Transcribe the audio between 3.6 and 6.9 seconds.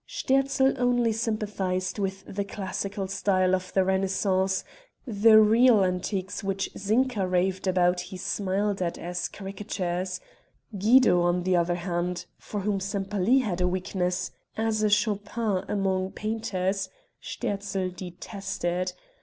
the Renaissance; the real antiques which